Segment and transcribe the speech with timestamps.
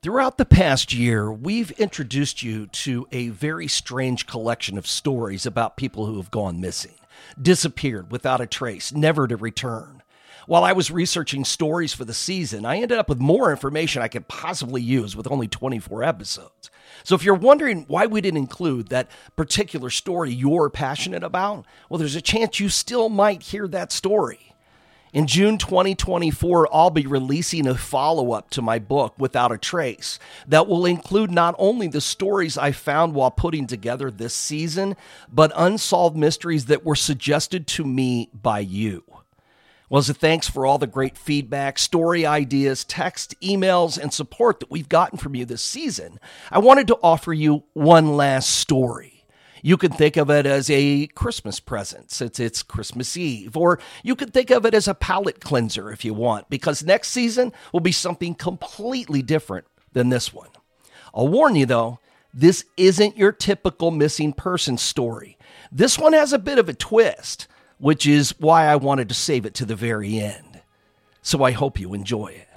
[0.00, 5.76] Throughout the past year, we've introduced you to a very strange collection of stories about
[5.76, 6.94] people who have gone missing,
[7.42, 10.04] disappeared without a trace, never to return.
[10.46, 14.06] While I was researching stories for the season, I ended up with more information I
[14.06, 16.70] could possibly use with only 24 episodes.
[17.02, 21.98] So if you're wondering why we didn't include that particular story you're passionate about, well,
[21.98, 24.47] there's a chance you still might hear that story.
[25.12, 30.18] In June 2024, I'll be releasing a follow up to my book, Without a Trace,
[30.46, 34.96] that will include not only the stories I found while putting together this season,
[35.32, 39.02] but unsolved mysteries that were suggested to me by you.
[39.88, 44.60] Well, as a thanks for all the great feedback, story ideas, text, emails, and support
[44.60, 49.17] that we've gotten from you this season, I wanted to offer you one last story.
[49.62, 54.14] You could think of it as a Christmas present since it's Christmas Eve, or you
[54.14, 57.80] could think of it as a palate cleanser if you want, because next season will
[57.80, 60.50] be something completely different than this one.
[61.14, 61.98] I'll warn you though,
[62.32, 65.38] this isn't your typical missing person story.
[65.72, 67.46] This one has a bit of a twist,
[67.78, 70.60] which is why I wanted to save it to the very end.
[71.22, 72.47] So I hope you enjoy it.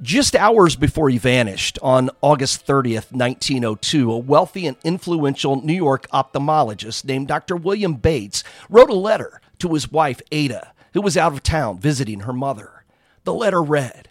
[0.00, 6.06] Just hours before he vanished on August 30th, 1902, a wealthy and influential New York
[6.12, 7.56] ophthalmologist named Dr.
[7.56, 12.20] William Bates wrote a letter to his wife, Ada, who was out of town visiting
[12.20, 12.84] her mother.
[13.24, 14.08] The letter read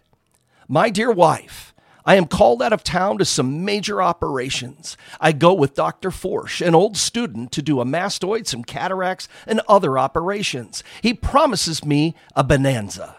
[0.67, 1.73] My dear wife,
[2.05, 4.97] I am called out of town to some major operations.
[5.21, 6.11] I go with Dr.
[6.11, 10.83] Forsch, an old student, to do a mastoid, some cataracts, and other operations.
[11.01, 13.15] He promises me a bonanza.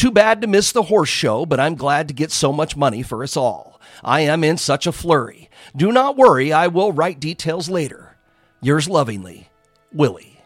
[0.00, 3.02] Too bad to miss the horse show, but I'm glad to get so much money
[3.02, 3.78] for us all.
[4.02, 5.50] I am in such a flurry.
[5.76, 8.16] Do not worry, I will write details later.
[8.62, 9.50] Yours lovingly,
[9.92, 10.40] Willie.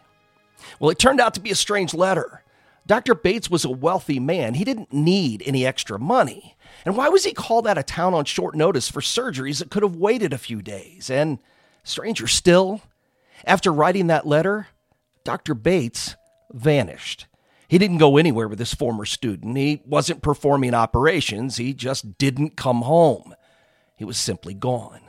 [0.77, 2.43] Well, it turned out to be a strange letter.
[2.85, 3.15] Dr.
[3.15, 4.55] Bates was a wealthy man.
[4.55, 6.57] He didn't need any extra money.
[6.85, 9.83] And why was he called out of town on short notice for surgeries that could
[9.83, 11.09] have waited a few days?
[11.09, 11.39] And
[11.81, 12.81] stranger still,
[13.45, 14.67] after writing that letter,
[15.23, 15.53] Dr.
[15.53, 16.17] Bates
[16.51, 17.27] vanished.
[17.67, 19.57] He didn't go anywhere with his former student.
[19.57, 21.57] He wasn't performing operations.
[21.57, 23.33] He just didn't come home.
[23.95, 25.01] He was simply gone.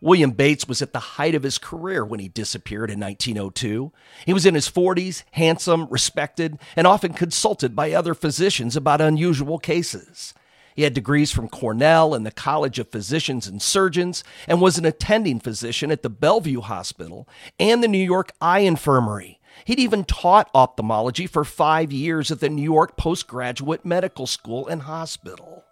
[0.00, 3.92] William Bates was at the height of his career when he disappeared in 1902.
[4.24, 9.58] He was in his 40s, handsome, respected, and often consulted by other physicians about unusual
[9.58, 10.32] cases.
[10.74, 14.86] He had degrees from Cornell and the College of Physicians and Surgeons and was an
[14.86, 17.28] attending physician at the Bellevue Hospital
[17.58, 19.39] and the New York Eye Infirmary.
[19.64, 24.82] He'd even taught ophthalmology for five years at the New York Postgraduate Medical School and
[24.82, 25.64] Hospital.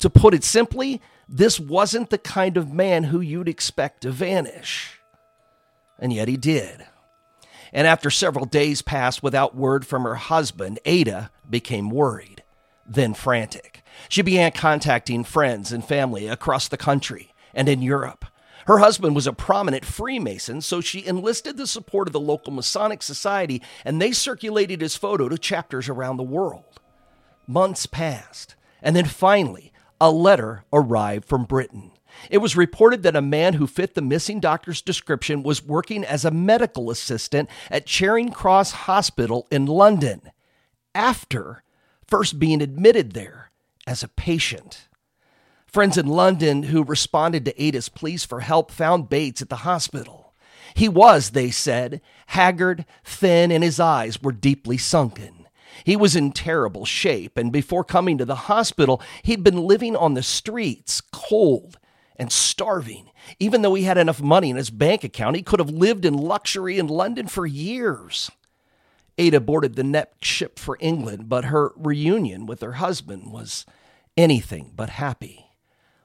[0.00, 5.00] To put it simply, this wasn't the kind of man who you'd expect to vanish.
[5.98, 6.86] And yet he did.
[7.72, 12.42] And after several days passed without word from her husband, Ada became worried,
[12.86, 13.84] then frantic.
[14.08, 18.24] She began contacting friends and family across the country and in Europe.
[18.66, 23.02] Her husband was a prominent Freemason, so she enlisted the support of the local Masonic
[23.02, 26.80] Society and they circulated his photo to chapters around the world.
[27.46, 31.92] Months passed, and then finally, a letter arrived from Britain.
[32.28, 36.24] It was reported that a man who fit the missing doctor's description was working as
[36.24, 40.30] a medical assistant at Charing Cross Hospital in London
[40.94, 41.62] after
[42.06, 43.50] first being admitted there
[43.86, 44.88] as a patient.
[45.72, 50.34] Friends in London who responded to Ada's pleas for help found Bates at the hospital.
[50.74, 55.46] He was, they said, haggard, thin, and his eyes were deeply sunken.
[55.84, 60.14] He was in terrible shape, and before coming to the hospital, he'd been living on
[60.14, 61.78] the streets, cold
[62.16, 63.10] and starving.
[63.38, 66.14] Even though he had enough money in his bank account, he could have lived in
[66.14, 68.30] luxury in London for years.
[69.18, 73.64] Ada boarded the next ship for England, but her reunion with her husband was
[74.16, 75.49] anything but happy.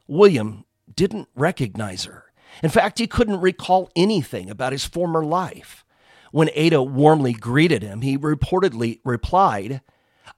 [0.07, 2.25] William didn't recognize her.
[2.63, 5.83] In fact, he couldn't recall anything about his former life.
[6.31, 9.81] When Ada warmly greeted him, he reportedly replied,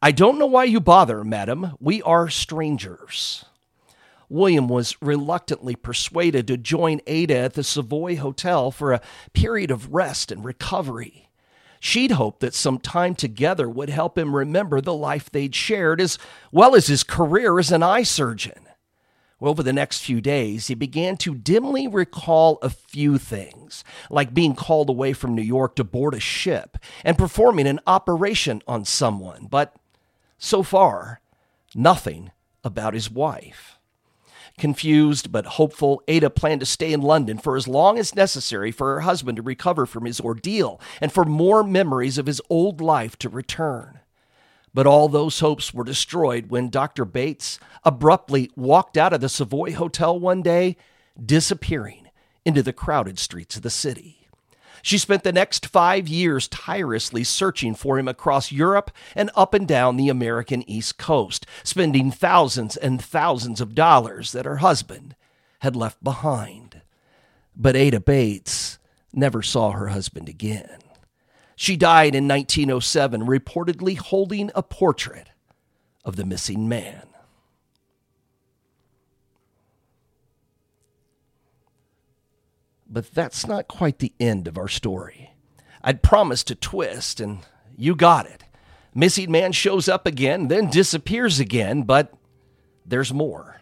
[0.01, 1.73] I don't know why you bother, madam.
[1.79, 3.45] We are strangers.
[4.29, 9.01] William was reluctantly persuaded to join Ada at the Savoy Hotel for a
[9.33, 11.29] period of rest and recovery.
[11.79, 16.17] She'd hoped that some time together would help him remember the life they'd shared, as
[16.51, 18.66] well as his career as an eye surgeon.
[19.39, 24.55] Over the next few days, he began to dimly recall a few things, like being
[24.55, 29.47] called away from New York to board a ship and performing an operation on someone,
[29.49, 29.75] but
[30.39, 31.21] so far,
[31.75, 32.31] nothing
[32.63, 33.77] about his wife.
[34.57, 38.95] Confused but hopeful, Ada planned to stay in London for as long as necessary for
[38.95, 43.19] her husband to recover from his ordeal and for more memories of his old life
[43.19, 43.99] to return.
[44.73, 47.05] But all those hopes were destroyed when Dr.
[47.05, 50.77] Bates abruptly walked out of the Savoy Hotel one day,
[51.23, 52.09] disappearing
[52.45, 54.17] into the crowded streets of the city.
[54.81, 59.67] She spent the next five years tirelessly searching for him across Europe and up and
[59.67, 65.15] down the American East Coast, spending thousands and thousands of dollars that her husband
[65.59, 66.81] had left behind.
[67.55, 68.77] But Ada Bates
[69.11, 70.77] never saw her husband again.
[71.59, 75.31] She died in 1907, reportedly holding a portrait
[76.05, 77.07] of the missing man.
[82.87, 85.31] But that's not quite the end of our story.
[85.83, 87.39] I'd promised a twist, and
[87.75, 88.43] you got it.
[88.93, 92.13] Missing man shows up again, then disappears again, but
[92.85, 93.61] there's more.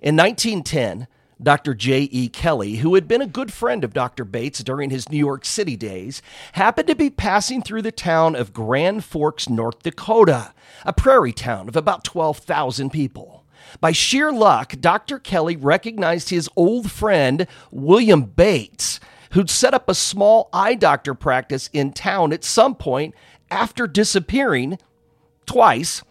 [0.00, 1.08] In 1910,
[1.42, 1.74] Dr.
[1.74, 2.28] J.E.
[2.28, 4.24] Kelly, who had been a good friend of Dr.
[4.24, 6.22] Bates during his New York City days,
[6.52, 10.54] happened to be passing through the town of Grand Forks, North Dakota,
[10.84, 13.44] a prairie town of about 12,000 people.
[13.80, 15.18] By sheer luck, Dr.
[15.18, 18.98] Kelly recognized his old friend, William Bates,
[19.32, 23.14] who'd set up a small eye doctor practice in town at some point
[23.50, 24.78] after disappearing
[25.44, 26.02] twice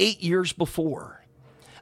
[0.00, 1.23] eight years before.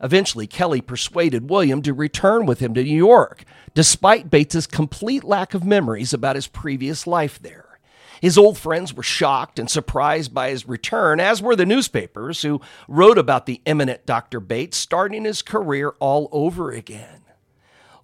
[0.02, 3.44] Eventually, Kelly persuaded William to return with him to New York,
[3.74, 7.78] despite Bates's complete lack of memories about his previous life there.
[8.20, 12.60] His old friends were shocked and surprised by his return, as were the newspapers who
[12.86, 14.38] wrote about the eminent Dr.
[14.38, 17.21] Bates starting his career all over again.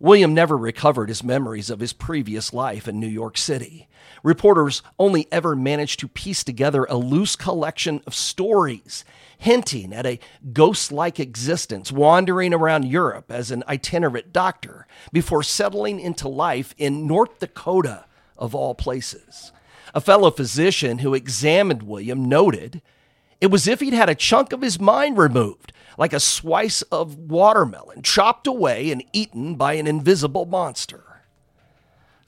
[0.01, 3.89] William never recovered his memories of his previous life in New York City.
[4.23, 9.05] Reporters only ever managed to piece together a loose collection of stories
[9.39, 10.21] hinting at a
[10.53, 17.07] ghost like existence wandering around Europe as an itinerant doctor before settling into life in
[17.07, 18.05] North Dakota,
[18.37, 19.53] of all places.
[19.95, 22.83] A fellow physician who examined William noted
[23.41, 27.17] it was if he'd had a chunk of his mind removed, like a slice of
[27.17, 31.05] watermelon chopped away and eaten by an invisible monster.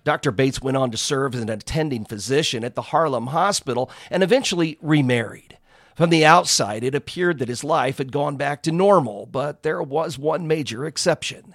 [0.04, 0.30] Dr.
[0.30, 4.78] Bates went on to serve as an attending physician at the Harlem Hospital and eventually
[4.80, 5.58] remarried.
[5.94, 9.82] From the outside, it appeared that his life had gone back to normal, but there
[9.82, 11.54] was one major exception.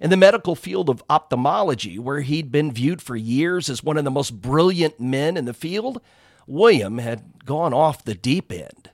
[0.00, 4.04] In the medical field of ophthalmology, where he'd been viewed for years as one of
[4.04, 6.00] the most brilliant men in the field,
[6.46, 8.90] William had gone off the deep end.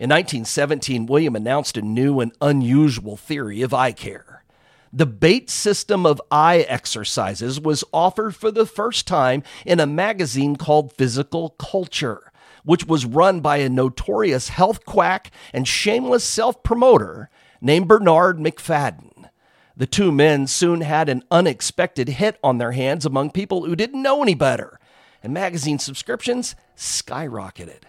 [0.00, 4.44] In 1917, William announced a new and unusual theory of eye care.
[4.90, 10.56] The Bates system of eye exercises was offered for the first time in a magazine
[10.56, 12.32] called Physical Culture,
[12.64, 17.28] which was run by a notorious health quack and shameless self promoter
[17.60, 19.28] named Bernard Macfadden.
[19.76, 24.00] The two men soon had an unexpected hit on their hands among people who didn't
[24.00, 24.80] know any better,
[25.22, 27.82] and magazine subscriptions skyrocketed.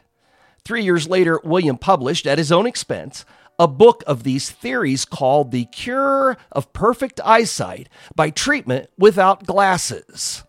[0.63, 3.25] Three years later, William published, at his own expense,
[3.58, 10.44] a book of these theories called The Cure of Perfect Eyesight by Treatment Without Glasses.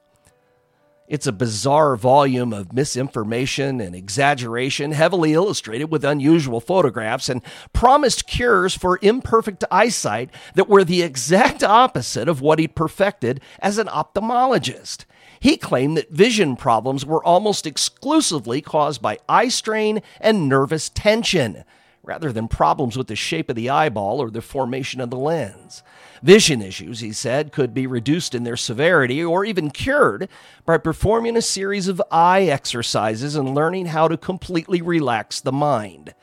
[1.09, 7.43] It's a bizarre volume of misinformation and exaggeration, heavily illustrated with unusual photographs, and
[7.75, 13.77] promised cures for imperfect eyesight that were the exact opposite of what he'd perfected as
[13.77, 15.05] an ophthalmologist.
[15.43, 21.65] He claimed that vision problems were almost exclusively caused by eye strain and nervous tension,
[22.05, 25.83] rather than problems with the shape of the eyeball or the formation of the lens.
[26.23, 30.29] Vision issues, he said, could be reduced in their severity or even cured
[30.65, 36.15] by performing a series of eye exercises and learning how to completely relax the mind.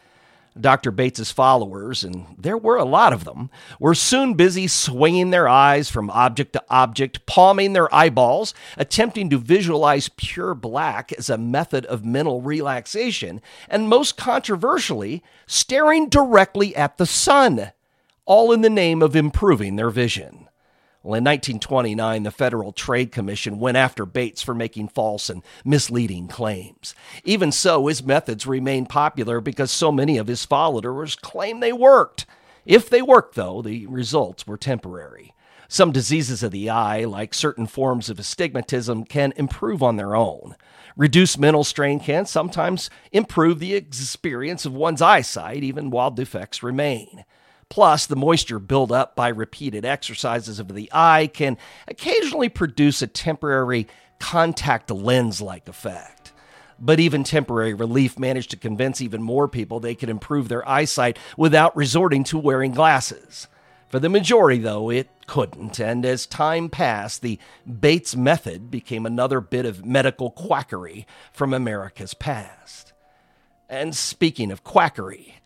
[0.62, 0.92] Dr.
[0.92, 3.50] Bates's followers, and there were a lot of them,
[3.80, 9.38] were soon busy swinging their eyes from object to object, palming their eyeballs, attempting to
[9.38, 16.98] visualize pure black as a method of mental relaxation, and most controversially, staring directly at
[16.98, 17.72] the sun
[18.26, 20.49] all in the name of improving their vision.
[21.02, 26.28] Well, in 1929, the Federal Trade Commission went after Bates for making false and misleading
[26.28, 26.94] claims.
[27.24, 32.26] Even so, his methods remained popular because so many of his followers claimed they worked.
[32.66, 35.34] If they worked, though, the results were temporary.
[35.70, 40.56] Some diseases of the eye, like certain forms of astigmatism, can improve on their own.
[40.98, 47.24] Reduced mental strain can sometimes improve the experience of one's eyesight, even while defects remain.
[47.70, 51.58] Plus, the moisture built up by repeated exercises of the eye can
[51.88, 53.88] occasionally produce a temporary
[54.20, 56.34] contact lens like effect.
[56.80, 61.20] But even temporary relief managed to convince even more people they could improve their eyesight
[61.38, 63.48] without resorting to wearing glasses.
[63.90, 67.40] For the majority, though, it couldn't, and as time passed, the
[67.80, 72.94] Bates method became another bit of medical quackery from America's past.
[73.68, 75.39] And speaking of quackery,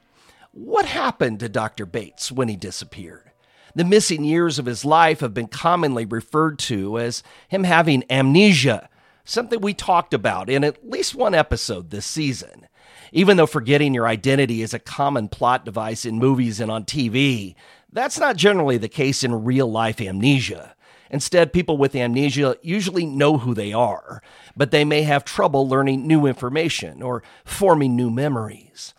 [0.53, 1.85] what happened to Dr.
[1.85, 3.31] Bates when he disappeared?
[3.75, 8.87] The missing years of his life have been commonly referred to as him having amnesia,
[9.25, 12.67] something we talked about in at least one episode this season.
[13.11, 17.55] Even though forgetting your identity is a common plot device in movies and on TV,
[17.91, 20.75] that's not generally the case in real life amnesia.
[21.09, 24.21] Instead, people with amnesia usually know who they are,
[24.55, 28.93] but they may have trouble learning new information or forming new memories.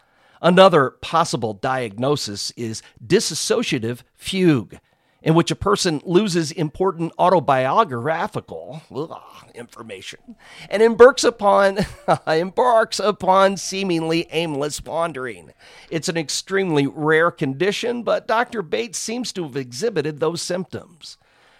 [0.44, 4.78] Another possible diagnosis is dissociative fugue
[5.22, 10.36] in which a person loses important autobiographical ugh, information
[10.68, 11.78] and embarks upon
[12.26, 15.50] embarks upon seemingly aimless wandering.
[15.88, 18.60] It's an extremely rare condition, but Dr.
[18.60, 21.16] Bates seems to have exhibited those symptoms.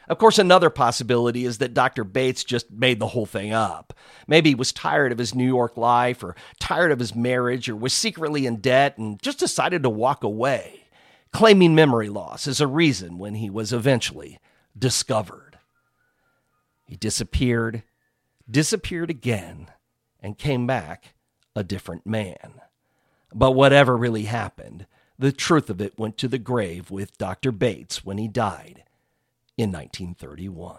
[0.09, 2.05] Of course, another possibility is that Dr.
[2.05, 3.95] Bates just made the whole thing up.
[4.27, 7.77] Maybe he was tired of his New York life, or tired of his marriage, or
[7.77, 10.85] was secretly in debt and just decided to walk away
[11.35, 14.39] claiming memory loss as a reason when he was eventually
[14.79, 15.59] discovered.
[16.87, 17.83] He disappeared,
[18.49, 19.67] disappeared again,
[20.21, 21.15] and came back
[21.57, 22.61] a different man.
[23.35, 24.87] But whatever really happened,
[25.19, 27.51] the truth of it went to the grave with Dr.
[27.51, 28.85] Bates when he died
[29.57, 30.79] in 1931.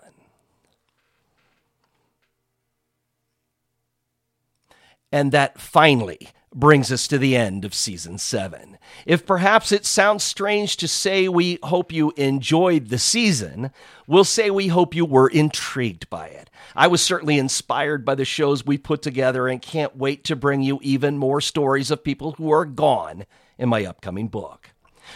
[5.12, 8.78] And that finally brings us to the end of season seven.
[9.06, 13.72] If perhaps it sounds strange to say we hope you enjoyed the season,
[14.08, 16.50] we'll say we hope you were intrigued by it.
[16.76, 20.62] I was certainly inspired by the shows we put together and can't wait to bring
[20.62, 23.26] you even more stories of people who are gone
[23.58, 24.70] in my upcoming book.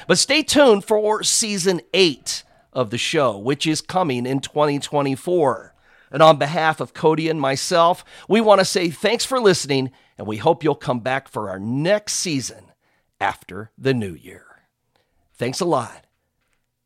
[0.08, 2.44] But stay tuned for season eight
[2.79, 5.75] of the show, which is coming in 2024.
[6.12, 10.25] And on behalf of Cody and myself, we want to say thanks for listening and
[10.25, 12.71] we hope you'll come back for our next season
[13.19, 14.45] after the new year.
[15.33, 16.05] Thanks a lot,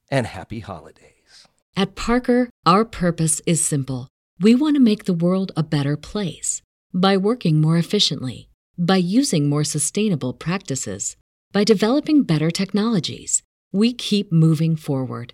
[0.10, 1.48] and happy holidays.
[1.76, 4.08] At Parker, our purpose is simple.
[4.40, 6.62] We want to make the world a better place
[6.94, 11.18] by working more efficiently, by using more sustainable practices,
[11.52, 13.42] by developing better technologies.
[13.72, 15.34] We keep moving forward.